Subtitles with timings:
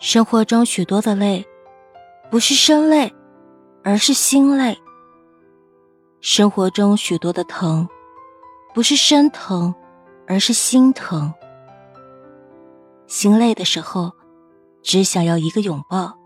[0.00, 1.44] 生活中许多的累，
[2.30, 3.12] 不是身累，
[3.82, 4.72] 而是心累；
[6.20, 7.88] 生活中许多的疼，
[8.72, 9.74] 不是身疼，
[10.28, 11.34] 而是心疼。
[13.08, 14.12] 心累的时候，
[14.84, 16.16] 只想要一个拥抱，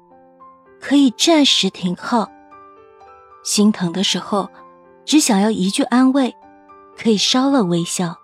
[0.79, 2.27] 可以暂时停靠；
[3.43, 4.50] 心疼的时候，
[5.07, 6.36] 只想要一句安慰，
[6.95, 8.18] 可以稍了微笑；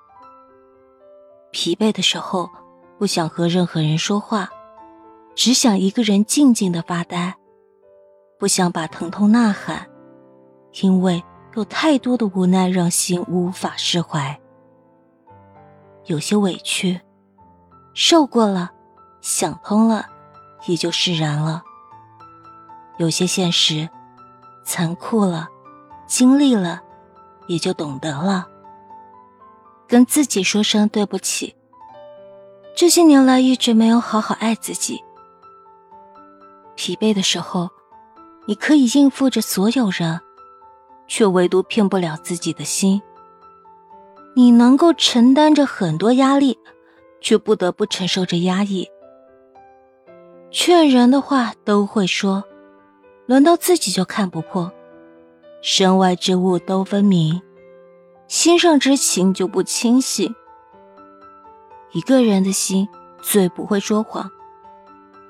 [1.52, 2.50] 疲惫的时候，
[2.98, 4.50] 不想和任何人说话。
[5.38, 7.36] 只想一个人静静的发呆，
[8.40, 9.88] 不想把疼痛呐喊，
[10.82, 11.22] 因为
[11.54, 14.36] 有太多的无奈让心无法释怀。
[16.06, 17.00] 有些委屈，
[17.94, 18.72] 受过了，
[19.20, 20.06] 想通了，
[20.66, 21.62] 也就释然了；
[22.96, 23.88] 有些现实，
[24.64, 25.46] 残酷了，
[26.08, 26.82] 经历了，
[27.46, 28.44] 也就懂得了。
[29.86, 31.54] 跟自己说声对不起，
[32.76, 35.00] 这些年来一直没有好好爱自己。
[36.78, 37.68] 疲惫的时候，
[38.46, 40.20] 你可以应付着所有人，
[41.08, 43.02] 却唯独骗不了自己的心。
[44.36, 46.56] 你能够承担着很多压力，
[47.20, 48.88] 却不得不承受着压抑。
[50.52, 52.44] 劝人的话都会说，
[53.26, 54.72] 轮到自己就看不破。
[55.60, 57.42] 身外之物都分明，
[58.28, 60.32] 心上之情就不清晰。
[61.90, 62.88] 一个人的心
[63.20, 64.30] 最不会说谎。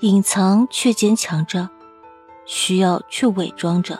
[0.00, 1.68] 隐藏却坚强着，
[2.44, 3.98] 需要却伪装着。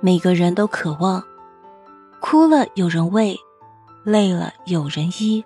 [0.00, 1.24] 每个人都渴望，
[2.20, 3.36] 哭了有人喂，
[4.04, 5.44] 累了有人依，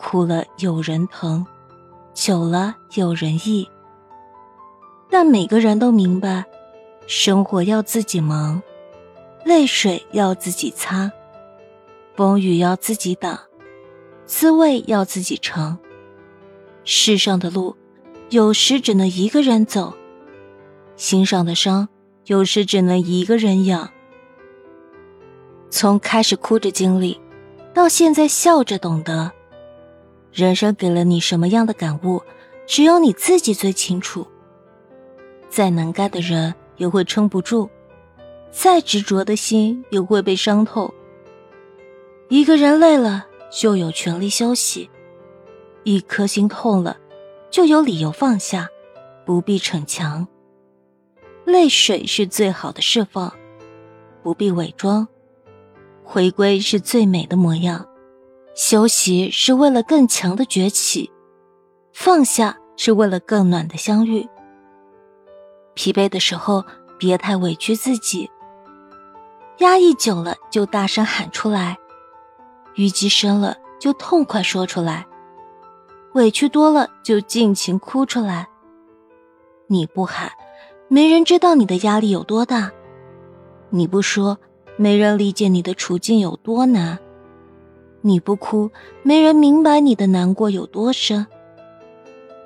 [0.00, 1.46] 哭了有人疼，
[2.12, 3.68] 久了有人忆。
[5.08, 6.44] 但每个人都明白，
[7.06, 8.60] 生活要自己忙，
[9.44, 11.08] 泪水要自己擦，
[12.16, 13.38] 风雨要自己挡，
[14.26, 15.78] 滋味要自己尝。
[16.82, 17.76] 世上的路。
[18.30, 19.94] 有时只能一个人走，
[20.96, 21.88] 心上的伤
[22.26, 23.90] 有时只能一个人养。
[25.70, 27.18] 从开始哭着经历，
[27.72, 29.32] 到现在笑着懂得，
[30.30, 32.20] 人生给了你什么样的感悟，
[32.66, 34.26] 只有你自己最清楚。
[35.48, 37.70] 再能干的人也会撑不住，
[38.50, 40.92] 再执着的心也会被伤透。
[42.28, 44.86] 一个人累了，就有权利休息；
[45.84, 46.98] 一颗心痛了。
[47.50, 48.68] 就有理由放下，
[49.24, 50.26] 不必逞强。
[51.44, 53.32] 泪水是最好的释放，
[54.22, 55.08] 不必伪装。
[56.04, 57.86] 回归是最美的模样，
[58.54, 61.10] 休息是为了更强的崛起，
[61.92, 64.26] 放下是为了更暖的相遇。
[65.74, 66.64] 疲惫的时候，
[66.98, 68.30] 别太委屈自己。
[69.58, 71.76] 压抑久了，就大声喊出来；
[72.76, 75.06] 淤积深了，就痛快说出来。
[76.14, 78.48] 委屈多了就尽情哭出来。
[79.66, 80.30] 你不喊，
[80.88, 82.70] 没人知道你的压力有多大；
[83.70, 84.38] 你不说，
[84.76, 86.96] 没人理解你的处境有多难；
[88.00, 88.70] 你不哭，
[89.02, 91.26] 没人明白你的难过有多深。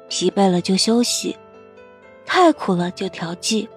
[0.08, 1.36] 疲惫了就休息，
[2.26, 3.68] 太苦了就调剂，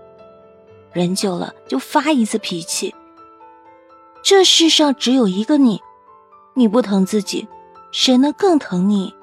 [0.91, 2.93] 忍久了就发一次脾气。
[4.23, 5.79] 这世上只有一个你，
[6.55, 7.47] 你不疼自己，
[7.91, 9.13] 谁能更疼你？